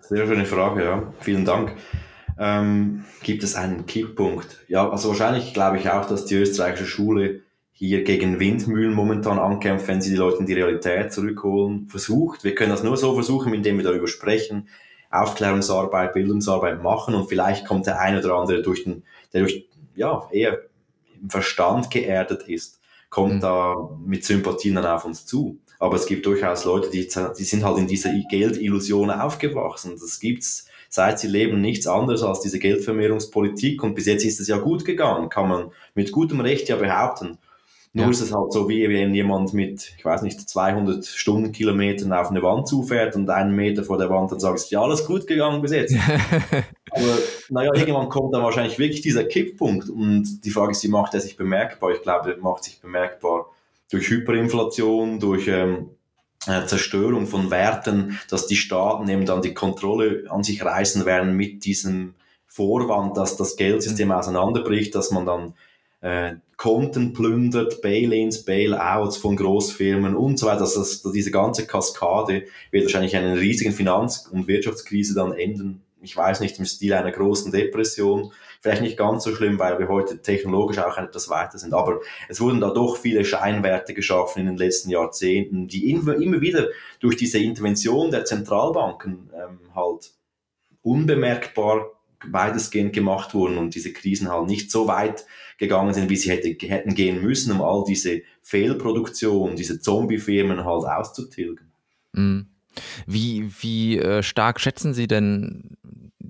[0.00, 1.12] Sehr schöne Frage, ja.
[1.20, 1.74] Vielen Dank.
[2.38, 4.58] Ähm, gibt es einen Kipppunkt?
[4.68, 7.40] Ja, also wahrscheinlich glaube ich auch, dass die österreichische Schule
[7.72, 12.44] hier gegen Windmühlen momentan ankämpft, wenn sie die Leute in die Realität zurückholen, versucht.
[12.44, 14.68] Wir können das nur so versuchen, indem wir darüber sprechen,
[15.10, 20.28] Aufklärungsarbeit, Bildungsarbeit machen und vielleicht kommt der ein oder andere durch den, der durch, ja,
[20.30, 20.60] eher
[21.20, 22.75] im Verstand geerdet ist,
[23.10, 23.40] kommt mhm.
[23.40, 25.58] da mit Sympathien dann auf uns zu.
[25.78, 29.92] Aber es gibt durchaus Leute, die, die sind halt in dieser Geldillusion aufgewachsen.
[30.00, 34.48] Das gibt's seit sie leben nichts anderes als diese Geldvermehrungspolitik und bis jetzt ist es
[34.48, 37.38] ja gut gegangen, kann man mit gutem Recht ja behaupten.
[37.96, 38.10] Nur ja.
[38.10, 42.42] ist es halt so, wie wenn jemand mit, ich weiß nicht, 200 Stundenkilometern auf eine
[42.42, 45.62] Wand zufährt und einen Meter vor der Wand dann sagt, ist ja alles gut gegangen
[45.62, 45.94] bis jetzt.
[46.90, 51.14] Aber naja, irgendwann kommt dann wahrscheinlich wirklich dieser Kipppunkt und die Frage ist, wie macht
[51.14, 51.92] er sich bemerkbar?
[51.92, 53.46] Ich glaube, er macht sich bemerkbar
[53.90, 55.88] durch Hyperinflation, durch ähm,
[56.46, 61.34] äh, Zerstörung von Werten, dass die Staaten eben dann die Kontrolle an sich reißen werden
[61.34, 62.12] mit diesem
[62.46, 65.54] Vorwand, dass das Geldsystem auseinanderbricht, dass man dann
[66.00, 70.62] äh, Konten plündert, Bail-ins, Bail-outs von Großfirmen und so weiter.
[70.62, 75.82] Also das, diese ganze Kaskade wird wahrscheinlich in einer riesigen Finanz- und Wirtschaftskrise dann enden.
[76.00, 78.32] Ich weiß nicht, im Stil einer großen Depression.
[78.60, 81.74] Vielleicht nicht ganz so schlimm, weil wir heute technologisch auch etwas weiter sind.
[81.74, 86.40] Aber es wurden da doch viele Scheinwerte geschaffen in den letzten Jahrzehnten, die immer, immer
[86.40, 86.68] wieder
[87.00, 90.12] durch diese Intervention der Zentralbanken ähm, halt
[90.82, 91.95] unbemerkbar
[92.30, 95.24] weitestgehend gemacht wurden und diese Krisen halt nicht so weit
[95.58, 100.84] gegangen sind, wie sie hätte, hätten gehen müssen, um all diese Fehlproduktion, diese Zombie-Firmen halt
[100.84, 101.72] auszutilgen.
[102.12, 102.46] Mhm.
[103.06, 105.76] Wie, wie äh, stark schätzen Sie denn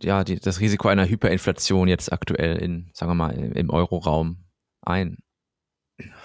[0.03, 4.39] ja, die, das Risiko einer Hyperinflation jetzt aktuell in, sagen wir mal, im Euroraum
[4.83, 5.19] ein?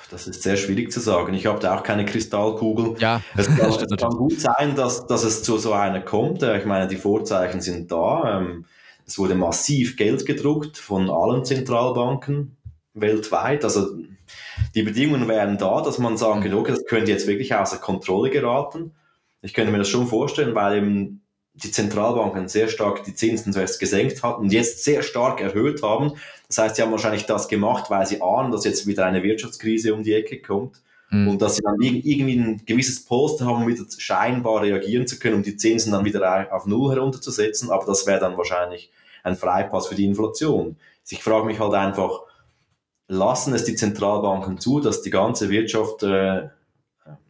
[0.10, 1.34] Das ist sehr schwierig zu sagen.
[1.34, 2.96] Ich habe da auch keine Kristallkugel.
[3.00, 6.44] Ja, es kann, es kann gut sein, dass, dass es zu so einer kommt.
[6.44, 8.40] Ich meine, die Vorzeichen sind da.
[8.40, 8.66] Ähm,
[9.12, 12.56] es wurde massiv Geld gedruckt von allen Zentralbanken
[12.94, 13.66] weltweit.
[13.66, 13.90] Also
[14.74, 18.30] die Bedingungen wären da, dass man sagen könnte, okay, das könnte jetzt wirklich außer Kontrolle
[18.30, 18.94] geraten.
[19.42, 23.82] Ich könnte mir das schon vorstellen, weil eben die Zentralbanken sehr stark die Zinsen zuerst
[23.82, 26.14] gesenkt hatten und jetzt sehr stark erhöht haben.
[26.48, 29.94] Das heißt, sie haben wahrscheinlich das gemacht, weil sie ahnen, dass jetzt wieder eine Wirtschaftskrise
[29.94, 31.28] um die Ecke kommt mhm.
[31.28, 35.36] und dass sie dann irgendwie ein gewisses Poster haben, um wieder scheinbar reagieren zu können,
[35.36, 37.72] um die Zinsen dann wieder auf Null herunterzusetzen.
[37.72, 38.90] Aber das wäre dann wahrscheinlich
[39.24, 40.78] ein Freipass für die Inflation.
[41.10, 42.22] Ich frage mich halt einfach,
[43.08, 46.50] lassen es die Zentralbanken zu, dass die ganze Wirtschaft äh,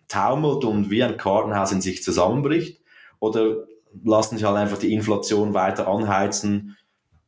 [0.08, 2.80] taumelt und wie ein Kartenhaus in sich zusammenbricht?
[3.20, 3.66] Oder
[4.04, 6.78] lassen sie halt einfach die Inflation weiter anheizen,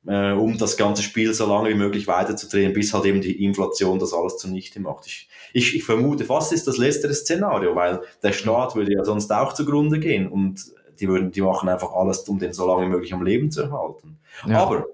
[0.05, 3.99] äh, um das ganze Spiel so lange wie möglich weiterzudrehen, bis halt eben die Inflation
[3.99, 5.07] das alles zunichte macht.
[5.07, 9.31] Ich, ich, ich vermute, fast ist das letztere Szenario, weil der Staat würde ja sonst
[9.31, 12.89] auch zugrunde gehen und die würden, die machen einfach alles, um den so lange wie
[12.89, 14.19] möglich am Leben zu erhalten.
[14.47, 14.63] Ja.
[14.63, 14.85] Aber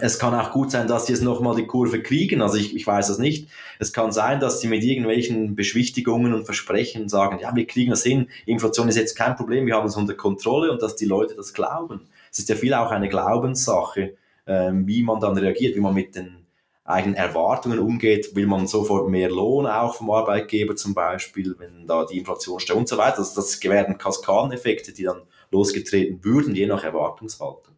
[0.00, 2.42] es kann auch gut sein, dass sie jetzt nochmal die Kurve kriegen.
[2.42, 3.48] Also ich, ich weiß das nicht.
[3.78, 8.02] Es kann sein, dass sie mit irgendwelchen Beschwichtigungen und Versprechen sagen, ja, wir kriegen das
[8.02, 11.34] hin, Inflation ist jetzt kein Problem, wir haben es unter Kontrolle und dass die Leute
[11.34, 12.08] das glauben.
[12.30, 14.14] Es ist ja viel auch eine Glaubenssache,
[14.46, 16.41] ähm, wie man dann reagiert, wie man mit den
[16.84, 18.34] eigenen Erwartungen umgeht.
[18.34, 22.76] Will man sofort mehr Lohn auch vom Arbeitgeber zum Beispiel, wenn da die Inflation steht
[22.76, 23.18] und so weiter.
[23.18, 27.74] Das, das gewähren Kaskadeneffekte, die dann losgetreten würden, je nach Erwartungshaltung.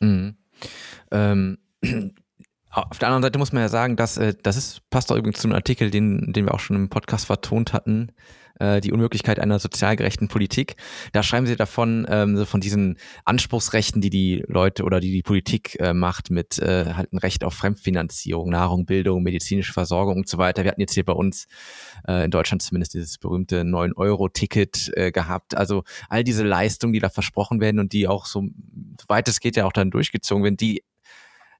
[0.00, 0.36] Mhm.
[1.10, 1.58] Ähm,
[2.70, 5.40] auf der anderen Seite muss man ja sagen, dass äh, das ist, passt doch übrigens
[5.40, 8.12] zu einem Artikel, den, den wir auch schon im Podcast vertont hatten,
[8.58, 10.76] äh, die Unmöglichkeit einer sozial gerechten Politik.
[11.12, 15.22] Da schreiben sie davon, ähm, so von diesen Anspruchsrechten, die die Leute oder die die
[15.22, 20.28] Politik äh, macht mit äh, halt ein Recht auf Fremdfinanzierung, Nahrung, Bildung, medizinische Versorgung und
[20.28, 20.64] so weiter.
[20.64, 21.46] Wir hatten jetzt hier bei uns
[22.06, 25.56] äh, in Deutschland zumindest dieses berühmte 9-Euro-Ticket äh, gehabt.
[25.56, 28.44] Also all diese Leistungen, die da versprochen werden und die auch so,
[29.06, 30.82] weit es geht ja auch dann durchgezogen werden, die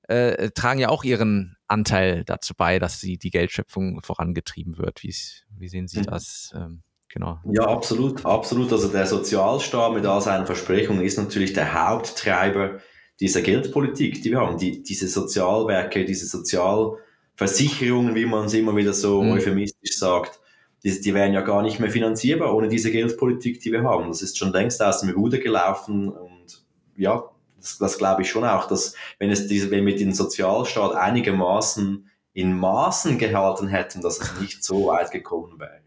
[0.09, 5.03] äh, tragen ja auch ihren Anteil dazu bei, dass sie die Geldschöpfung vorangetrieben wird.
[5.03, 5.15] Wie,
[5.51, 6.05] wie sehen Sie mhm.
[6.05, 6.53] das?
[6.57, 7.39] Ähm, genau.
[7.51, 8.73] Ja, absolut, absolut.
[8.73, 12.79] Also der Sozialstaat mit all seinen Versprechungen ist natürlich der Haupttreiber
[13.21, 14.59] dieser Geldpolitik, die wir haben.
[14.59, 19.33] Die, diese Sozialwerke, diese Sozialversicherungen, wie man es immer wieder so mhm.
[19.33, 20.41] euphemistisch sagt,
[20.85, 24.09] die, die wären ja gar nicht mehr finanzierbar ohne diese Geldpolitik, die wir haben.
[24.09, 26.65] Das ist schon längst aus dem Ruder gelaufen und
[26.97, 27.25] ja,
[27.57, 32.09] das, das glaube ich schon auch, dass wenn es diese, wenn wir den Sozialstaat einigermaßen
[32.33, 35.83] in Maßen gehalten hätten, dass es nicht so weit gekommen wäre.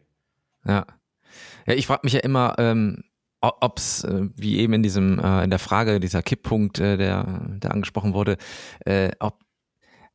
[0.65, 0.85] Ja.
[1.67, 3.03] Ja, ich frage mich ja immer, ähm,
[3.41, 7.57] ob es, äh, wie eben in diesem, äh, in der Frage, dieser Kipppunkt, äh, der,
[7.57, 8.37] der angesprochen wurde,
[8.85, 9.39] äh, ob,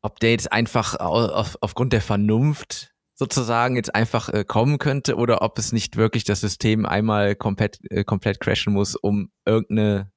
[0.00, 5.42] ob der jetzt einfach auf, aufgrund der Vernunft sozusagen jetzt einfach äh, kommen könnte oder
[5.42, 10.12] ob es nicht wirklich das System einmal komplett, äh, komplett crashen muss, um irgendeine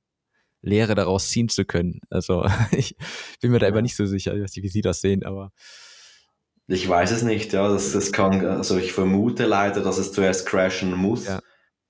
[0.62, 2.02] Lehre daraus ziehen zu können.
[2.10, 2.96] Also ich
[3.42, 5.52] bin mir da immer nicht so sicher, wie Sie das sehen, aber
[6.70, 7.68] ich weiß es nicht, ja.
[7.68, 11.40] Das, das kann, also ich vermute leider, dass es zuerst crashen muss, ja.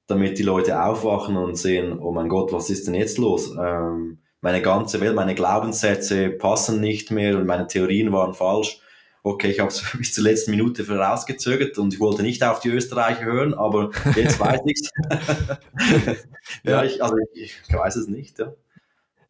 [0.08, 3.54] damit die Leute aufwachen und sehen, oh mein Gott, was ist denn jetzt los?
[3.60, 8.80] Ähm, meine ganze Welt, meine Glaubenssätze passen nicht mehr und meine Theorien waren falsch.
[9.22, 12.70] Okay, ich habe es bis zur letzten Minute vorausgezögert und ich wollte nicht auf die
[12.70, 14.90] Österreicher hören, aber jetzt weiß ich's.
[16.64, 18.54] ja, ich, also ich, ich weiß es nicht, ja.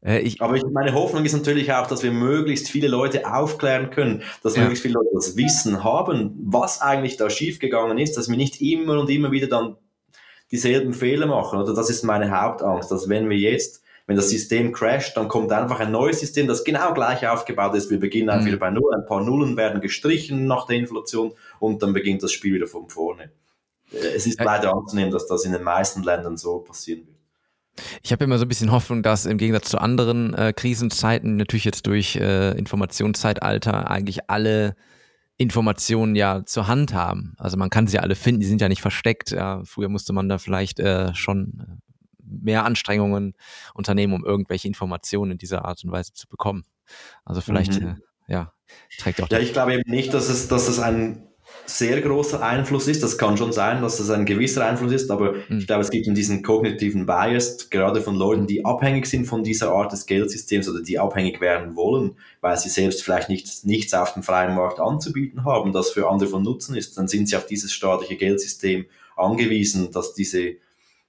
[0.03, 3.89] Äh, ich, Aber ich, meine Hoffnung ist natürlich auch, dass wir möglichst viele Leute aufklären
[3.89, 4.62] können, dass ja.
[4.62, 8.99] möglichst viele Leute das Wissen haben, was eigentlich da schiefgegangen ist, dass wir nicht immer
[8.99, 9.75] und immer wieder dann
[10.51, 11.62] dieselben Fehler machen.
[11.62, 15.51] Oder das ist meine Hauptangst, dass wenn wir jetzt, wenn das System crasht, dann kommt
[15.51, 17.91] einfach ein neues System, das genau gleich aufgebaut ist.
[17.91, 18.47] Wir beginnen einfach mhm.
[18.47, 22.31] wieder bei Null, ein paar Nullen werden gestrichen nach der Inflation und dann beginnt das
[22.31, 23.31] Spiel wieder von vorne.
[23.91, 27.18] Äh, es ist leider anzunehmen, dass das in den meisten Ländern so passieren wird.
[28.03, 31.65] Ich habe immer so ein bisschen Hoffnung, dass im Gegensatz zu anderen äh, Krisenzeiten, natürlich
[31.65, 34.75] jetzt durch äh, Informationszeitalter, eigentlich alle
[35.37, 37.33] Informationen ja zur Hand haben.
[37.37, 39.31] Also man kann sie ja alle finden, die sind ja nicht versteckt.
[39.31, 39.61] Ja.
[39.63, 41.89] Früher musste man da vielleicht äh, schon äh,
[42.23, 43.35] mehr Anstrengungen
[43.73, 46.65] unternehmen, um irgendwelche Informationen in dieser Art und Weise zu bekommen.
[47.23, 48.01] Also vielleicht, mhm.
[48.27, 48.53] äh, ja,
[48.97, 49.29] trägt auch.
[49.29, 51.28] Ja, ich glaube eben nicht, dass es, dass es ein
[51.69, 53.03] sehr großer Einfluss ist.
[53.03, 55.60] Das kann schon sein, dass das ein gewisser Einfluss ist, aber mhm.
[55.60, 59.43] ich glaube, es gibt in diesen kognitiven Bias, gerade von Leuten, die abhängig sind von
[59.43, 63.93] dieser Art des Geldsystems oder die abhängig werden wollen, weil sie selbst vielleicht nichts, nichts
[63.93, 67.36] auf dem freien Markt anzubieten haben, das für andere von Nutzen ist, dann sind sie
[67.36, 70.55] auf dieses staatliche Geldsystem angewiesen, dass diese,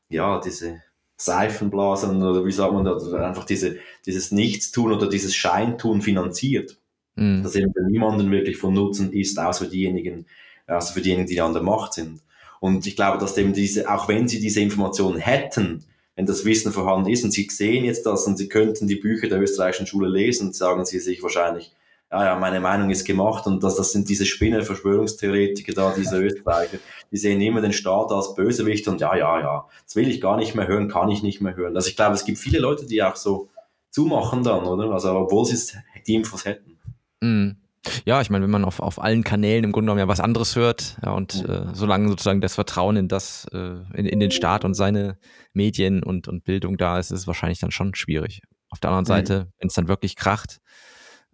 [0.09, 0.83] ja, diese
[1.17, 6.79] Seifenblasen oder wie sagt man das, einfach diese, dieses Nichtstun oder dieses Scheintun finanziert.
[7.17, 7.43] Mhm.
[7.43, 10.27] Das eben für niemanden wirklich von Nutzen ist, außer diejenigen,
[10.71, 12.21] also für diejenigen, die an der Macht sind.
[12.61, 16.73] Und ich glaube, dass eben diese, auch wenn sie diese Informationen hätten, wenn das Wissen
[16.73, 20.09] vorhanden ist und sie sehen jetzt das und sie könnten die Bücher der österreichischen Schule
[20.09, 21.75] lesen, sagen sie sich wahrscheinlich,
[22.13, 26.19] ja, ja, meine Meinung ist gemacht und das, das sind diese Spinner, Verschwörungstheoretiker da, diese
[26.23, 26.79] Österreicher,
[27.11, 30.37] die sehen immer den Staat als Bösewicht und ja, ja, ja, das will ich gar
[30.37, 31.77] nicht mehr hören, kann ich nicht mehr hören.
[31.77, 33.49] Also ich glaube, es gibt viele Leute, die auch so
[33.91, 34.91] zumachen dann, oder?
[34.91, 36.79] Also, obwohl sie die Infos hätten.
[37.21, 37.57] Mhm.
[38.05, 40.55] Ja, ich meine, wenn man auf, auf allen Kanälen im Grunde genommen ja was anderes
[40.55, 44.65] hört, ja, und äh, solange sozusagen das Vertrauen in das, äh, in, in den Staat
[44.65, 45.19] und seine
[45.55, 48.43] Medien und, und Bildung da ist, ist es wahrscheinlich dann schon schwierig.
[48.69, 49.27] Auf der anderen mhm.
[49.27, 50.61] Seite, wenn es dann wirklich kracht,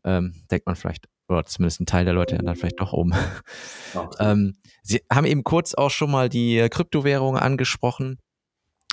[0.04, 3.12] ähm, denkt man vielleicht, oder zumindest ein Teil der Leute dann vielleicht doch um.
[4.20, 8.18] Ähm, Sie haben eben kurz auch schon mal die Kryptowährung angesprochen.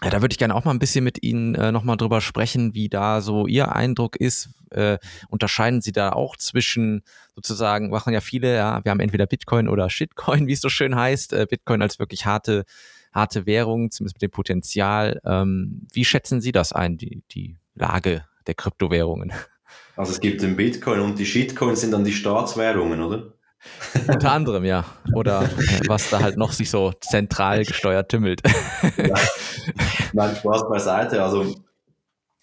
[0.04, 2.74] Ja, da würde ich gerne auch mal ein bisschen mit Ihnen äh, nochmal drüber sprechen,
[2.74, 4.50] wie da so Ihr Eindruck ist.
[4.70, 4.98] Äh,
[5.30, 7.04] unterscheiden Sie da auch zwischen
[7.36, 10.96] sozusagen, machen ja viele, ja, wir haben entweder Bitcoin oder Shitcoin, wie es so schön
[10.96, 11.32] heißt.
[11.34, 12.66] Äh, Bitcoin als wirklich harte,
[13.14, 15.22] harte Währung, zumindest mit dem Potenzial.
[15.26, 19.32] Ähm, wie schätzen Sie das ein, die, die Lage der Kryptowährungen?
[19.96, 23.34] Also es gibt den Bitcoin und die Shitcoins sind dann die Staatswährungen, oder?
[24.08, 24.86] Unter anderem, ja.
[25.14, 25.50] Oder
[25.88, 28.42] was da halt noch sich so zentral gesteuert tümmelt.
[28.98, 29.16] Ja.
[30.14, 31.24] Nein, Spaß beiseite.
[31.24, 31.56] Also,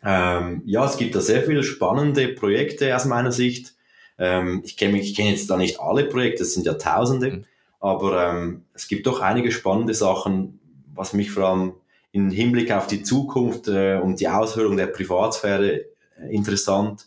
[0.04, 3.74] ähm, ja, es gibt da sehr viele spannende Projekte aus meiner Sicht.
[4.18, 7.44] Ähm, ich kenne kenn jetzt da nicht alle Projekte, es sind ja Tausende, mhm.
[7.80, 10.60] aber ähm, es gibt doch einige spannende Sachen,
[10.94, 11.72] was mich vor allem
[12.12, 15.86] im Hinblick auf die Zukunft äh, und die Aushöhlung der Privatsphäre äh,
[16.30, 17.06] interessant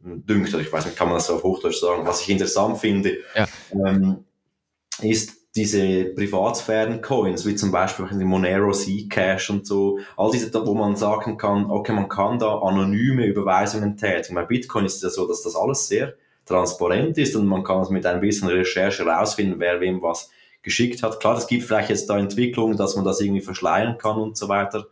[0.00, 2.78] dünkt, oder ich weiß nicht, kann man das so auf Hochdeutsch sagen, was ich interessant
[2.78, 3.46] finde, ja.
[3.72, 4.24] ähm,
[5.02, 10.94] ist diese Privatsphären-Coins, wie zum Beispiel die Monero Zcash und so, all diese, wo man
[10.96, 14.36] sagen kann, okay, man kann da anonyme Überweisungen tätigen.
[14.36, 16.14] Bei Bitcoin ist es ja so, dass das alles sehr
[16.46, 20.30] transparent ist und man kann mit ein bisschen Recherche rausfinden, wer wem was
[20.62, 21.18] geschickt hat.
[21.20, 24.48] Klar, es gibt vielleicht jetzt da Entwicklungen, dass man das irgendwie verschleiern kann und so
[24.48, 24.86] weiter.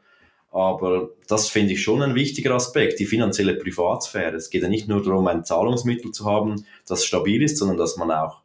[0.51, 4.35] Aber das finde ich schon ein wichtiger Aspekt, die finanzielle Privatsphäre.
[4.37, 7.97] Es geht ja nicht nur darum, ein Zahlungsmittel zu haben, das stabil ist, sondern dass
[7.97, 8.43] man auch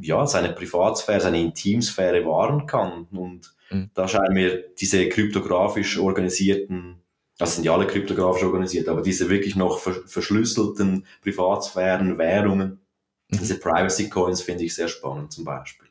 [0.00, 3.06] ja, seine Privatsphäre, seine Intimsphäre wahren kann.
[3.12, 3.90] Und mhm.
[3.94, 7.02] da scheinen mir diese kryptografisch organisierten,
[7.38, 12.80] das sind ja alle kryptografisch organisiert, aber diese wirklich noch verschlüsselten Privatsphären, Währungen,
[13.28, 13.38] mhm.
[13.38, 15.88] diese Privacy Coins finde ich sehr spannend zum Beispiel.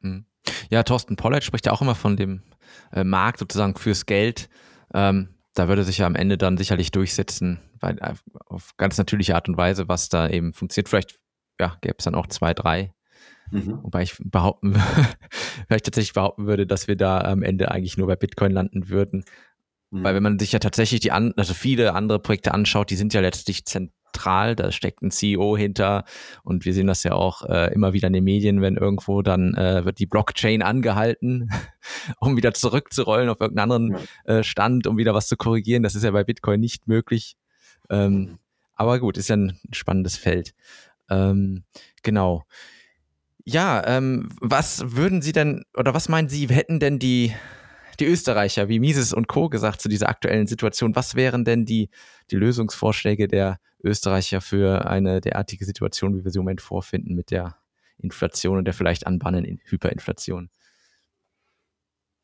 [0.00, 0.24] Mhm.
[0.70, 2.42] Ja, Thorsten Pollert spricht ja auch immer von dem
[2.92, 4.48] äh, Markt sozusagen fürs Geld.
[4.94, 8.14] Ähm, da würde sich ja am Ende dann sicherlich durchsetzen, weil äh,
[8.46, 10.88] auf ganz natürliche Art und Weise, was da eben funktioniert.
[10.88, 11.18] Vielleicht
[11.58, 12.92] ja, gäbe es dann auch zwei, drei.
[13.50, 13.80] Mhm.
[13.82, 14.74] Wobei ich behaupten,
[15.66, 19.24] vielleicht tatsächlich behaupten würde, dass wir da am Ende eigentlich nur bei Bitcoin landen würden.
[19.90, 20.04] Mhm.
[20.04, 23.14] Weil wenn man sich ja tatsächlich die an, also viele andere Projekte anschaut, die sind
[23.14, 26.04] ja letztlich zentral, da steckt ein CEO hinter
[26.42, 29.54] und wir sehen das ja auch äh, immer wieder in den Medien, wenn irgendwo dann
[29.54, 31.50] äh, wird die Blockchain angehalten,
[32.18, 35.82] um wieder zurückzurollen auf irgendeinen anderen äh, Stand, um wieder was zu korrigieren.
[35.82, 37.36] Das ist ja bei Bitcoin nicht möglich.
[37.88, 38.38] Ähm, mhm.
[38.74, 40.54] aber gut, ist ja ein spannendes Feld.
[41.08, 41.64] Ähm,
[42.02, 42.44] genau.
[43.44, 47.32] Ja, ähm, was würden Sie denn oder was meinen Sie, hätten denn die
[48.00, 49.48] die Österreicher wie Mises und Co.
[49.48, 50.94] gesagt zu dieser aktuellen Situation.
[50.94, 51.90] Was wären denn die,
[52.30, 57.30] die Lösungsvorschläge der Österreicher für eine derartige Situation, wie wir sie im Moment vorfinden mit
[57.30, 57.56] der
[57.98, 60.50] Inflation und der vielleicht anbahnenden Hyperinflation?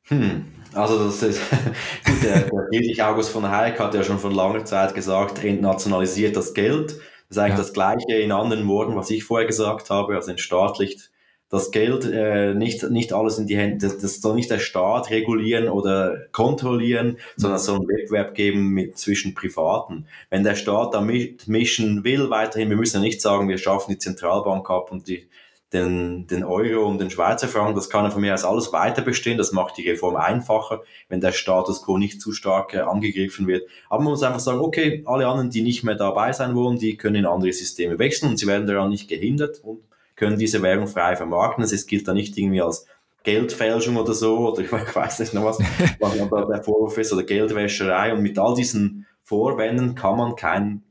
[0.08, 1.40] Hm, also das ist,
[2.22, 6.54] der, der Friedrich August von Hayek hat ja schon vor langer Zeit gesagt, entnationalisiert das
[6.54, 6.96] Geld.
[7.28, 7.56] Das ist eigentlich ja.
[7.56, 11.12] das Gleiche in anderen Worten, was ich vorher gesagt habe, also entstaatlicht
[11.52, 15.10] das Geld äh, nicht, nicht alles in die Hände, das, das soll nicht der Staat
[15.10, 20.06] regulieren oder kontrollieren, sondern es soll einen Wettbewerb geben mit, zwischen Privaten.
[20.30, 23.98] Wenn der Staat da mitmischen will, weiterhin, wir müssen ja nicht sagen, wir schaffen die
[23.98, 25.28] Zentralbank ab und die,
[25.72, 29.02] den, den Euro und den Schweizer Franken, das kann ja von mir aus alles weiter
[29.02, 33.46] bestehen, das macht die Reform einfacher, wenn der Status quo nicht zu stark äh, angegriffen
[33.46, 33.66] wird.
[33.88, 36.96] Aber man muss einfach sagen, okay, alle anderen, die nicht mehr dabei sein wollen, die
[36.96, 39.80] können in andere Systeme wechseln und sie werden daran nicht gehindert und
[40.14, 41.64] können diese Währung frei vermarkten.
[41.64, 42.86] Es gilt da nicht irgendwie als
[43.22, 45.58] Geldfälschung oder so, oder ich weiß nicht noch was,
[46.00, 48.12] was der Vorwurf ist, oder Geldwäscherei.
[48.12, 50.82] Und mit all diesen Vorwänden kann man kein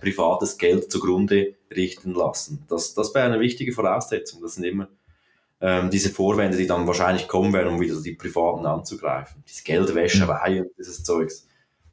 [0.00, 2.64] privates Geld zugrunde richten lassen.
[2.68, 4.42] Das, das wäre eine wichtige Voraussetzung.
[4.42, 4.88] Das sind immer
[5.60, 9.42] ähm, diese Vorwände, die dann wahrscheinlich kommen werden, um wieder die Privaten anzugreifen.
[9.48, 11.48] Diese Geldwäscherei und dieses Zeugs.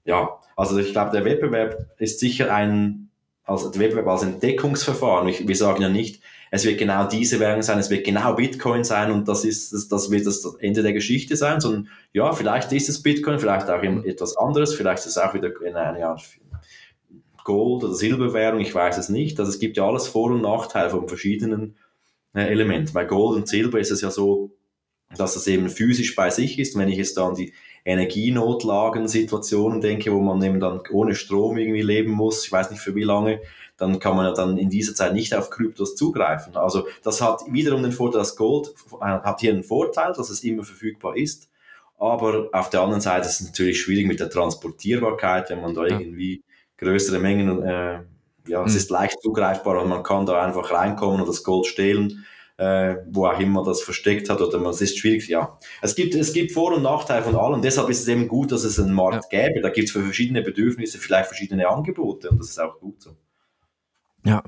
[0.06, 3.10] Ja, also ich glaube, der Wettbewerb ist sicher ein,
[3.46, 5.28] also der Wettbewerb als Entdeckungsverfahren.
[5.28, 9.12] wir sagen ja nicht, es wird genau diese Währung sein, es wird genau Bitcoin sein
[9.12, 12.90] und das ist, das, das wird das Ende der Geschichte sein, sondern ja, vielleicht ist
[12.90, 16.22] es Bitcoin, vielleicht auch etwas anderes, vielleicht ist es auch wieder in eine Art
[17.44, 19.40] Gold- oder Silberwährung, ich weiß es nicht.
[19.40, 21.76] Also es gibt ja alles Vor- und Nachteile von verschiedenen
[22.34, 22.94] äh, Elementen.
[22.94, 24.52] Bei Gold und Silber ist es ja so,
[25.16, 26.78] dass es eben physisch bei sich ist.
[26.78, 27.54] Wenn ich jetzt da an die
[27.86, 32.96] Energienotlagen-Situationen denke, wo man eben dann ohne Strom irgendwie leben muss, ich weiß nicht für
[32.96, 33.42] wie lange,
[33.78, 36.56] dann kann man ja dann in dieser Zeit nicht auf Kryptos zugreifen.
[36.56, 40.44] Also das hat wiederum den Vorteil, dass Gold äh, hat hier einen Vorteil, dass es
[40.44, 41.50] immer verfügbar ist.
[41.98, 45.86] Aber auf der anderen Seite ist es natürlich schwierig mit der Transportierbarkeit, wenn man da
[45.88, 46.00] ja.
[46.00, 46.44] irgendwie
[46.78, 48.00] größere Mengen, äh,
[48.48, 48.68] ja, mhm.
[48.68, 52.26] es ist leicht zugreifbar und man kann da einfach reinkommen und das Gold stehlen,
[52.58, 55.58] äh, wo auch immer das versteckt hat oder man, es ist schwierig, ja.
[55.82, 58.64] Es gibt, es gibt Vor- und Nachteile von allem, deshalb ist es eben gut, dass
[58.64, 59.48] es einen Markt ja.
[59.48, 63.02] gäbe, da gibt es für verschiedene Bedürfnisse vielleicht verschiedene Angebote und das ist auch gut
[63.02, 63.16] so.
[64.26, 64.44] Ja.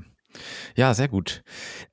[0.76, 1.44] Ja, sehr gut.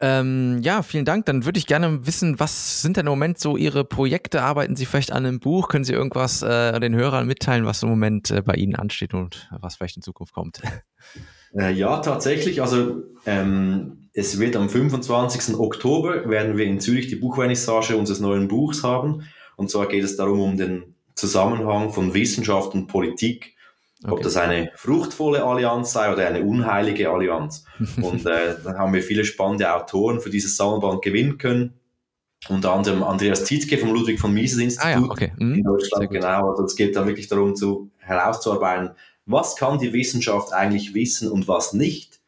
[0.01, 1.27] Ähm, ja, vielen Dank.
[1.27, 4.43] Dann würde ich gerne wissen, was sind denn im Moment so Ihre Projekte?
[4.43, 5.69] Arbeiten Sie vielleicht an einem Buch?
[5.69, 9.49] Können Sie irgendwas äh, den Hörern mitteilen, was im Moment äh, bei Ihnen ansteht und
[9.61, 10.63] was vielleicht in Zukunft kommt?
[11.55, 12.63] Äh, ja, tatsächlich.
[12.63, 15.59] Also ähm, es wird am 25.
[15.59, 19.25] Oktober werden wir in Zürich die Buchvernissage unseres neuen Buchs haben.
[19.57, 23.52] Und zwar geht es darum um den Zusammenhang von Wissenschaft und Politik
[24.05, 24.13] Okay.
[24.13, 27.65] Ob das eine fruchtvolle Allianz sei oder eine unheilige Allianz.
[28.03, 31.75] Und äh, dann haben wir viele spannende Autoren für dieses Sammelband gewinnen können.
[32.49, 35.33] Unter anderem Andreas Tietke vom Ludwig von Mises Institut ah, ja, okay.
[35.39, 35.55] mhm.
[35.55, 36.11] in Deutschland.
[36.11, 38.91] Genau, also es geht da wirklich darum, zu, herauszuarbeiten,
[39.27, 42.21] was kann die Wissenschaft eigentlich wissen und was nicht.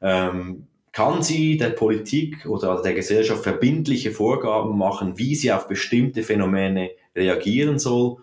[0.00, 6.22] Ähm, kann sie der Politik oder der Gesellschaft verbindliche Vorgaben machen, wie sie auf bestimmte
[6.22, 8.16] Phänomene reagieren soll?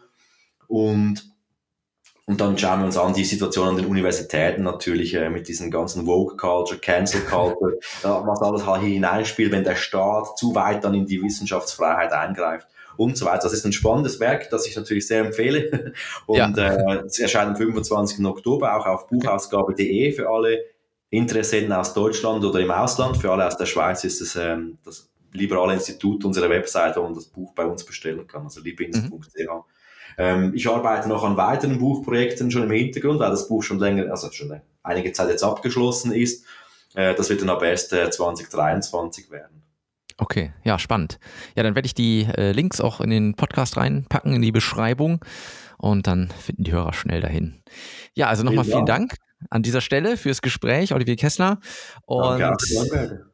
[0.68, 1.37] Und
[2.28, 5.72] und dann schauen wir uns an die Situation an den Universitäten natürlich äh, mit diesen
[5.72, 10.84] ganzen Woke Culture, Cancel Culture, was alles halt hier hineinspielt, wenn der Staat zu weit
[10.84, 13.44] dann in die Wissenschaftsfreiheit eingreift und so weiter.
[13.44, 15.94] Das ist ein spannendes Werk, das ich natürlich sehr empfehle.
[16.26, 16.74] Und ja.
[16.74, 18.26] äh, es erscheint am 25.
[18.26, 20.66] Oktober auch auf buchausgabe.de für alle
[21.10, 23.18] Interessenten aus Deutschland oder im Ausland.
[23.18, 27.14] Für alle aus der Schweiz ist es ähm, das liberale Institut unserer Webseite, wo man
[27.14, 29.10] das Buch bei uns bestellen kann, also libins.ch.
[29.10, 29.64] Mhm.
[30.18, 34.10] Ähm, ich arbeite noch an weiteren Buchprojekten schon im Hintergrund, weil das Buch schon länger,
[34.10, 36.46] also schon einige Zeit jetzt abgeschlossen ist.
[36.96, 39.64] Äh, das wird dann aber erst äh, 2023 werden.
[40.18, 41.20] Okay, ja, spannend.
[41.56, 45.24] Ja, dann werde ich die äh, Links auch in den Podcast reinpacken, in die Beschreibung
[45.78, 47.62] und dann finden die Hörer schnell dahin.
[48.16, 49.16] Ja, also nochmal vielen Dank
[49.52, 51.60] an dieser Stelle fürs Gespräch, Olivier Kessler.
[52.06, 53.27] Und danke, danke.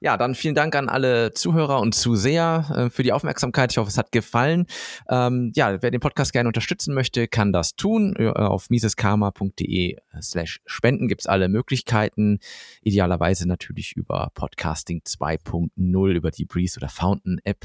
[0.00, 3.72] Ja, dann vielen Dank an alle Zuhörer und Zuseher äh, für die Aufmerksamkeit.
[3.72, 4.66] Ich hoffe, es hat gefallen.
[5.08, 8.14] Ähm, ja, wer den Podcast gerne unterstützen möchte, kann das tun.
[8.16, 12.38] Äh, auf miseskarma.de slash spenden gibt es alle Möglichkeiten.
[12.82, 17.64] Idealerweise natürlich über Podcasting 2.0, über die Breeze oder Fountain App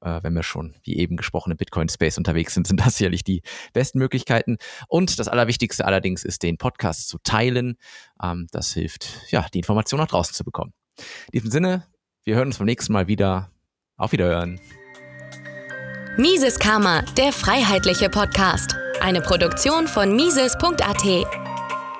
[0.00, 3.42] äh, wenn wir schon, wie eben gesprochen, im Bitcoin-Space unterwegs sind, sind das sicherlich die
[3.72, 4.58] besten Möglichkeiten.
[4.88, 7.76] Und das Allerwichtigste allerdings ist, den Podcast zu teilen.
[8.22, 10.72] Ähm, das hilft, ja, die Information nach draußen zu bekommen.
[11.26, 11.86] In diesem Sinne,
[12.24, 13.50] wir hören uns beim nächsten Mal wieder.
[13.98, 14.60] Auf Wiederhören.
[16.18, 18.74] Mises Karma, der freiheitliche Podcast.
[19.00, 21.04] Eine Produktion von Mises.at.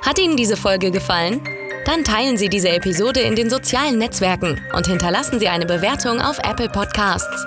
[0.02, 1.40] Hat Ihnen diese Folge gefallen?
[1.86, 6.38] Dann teilen Sie diese Episode in den sozialen Netzwerken und hinterlassen Sie eine Bewertung auf
[6.38, 7.46] Apple Podcasts.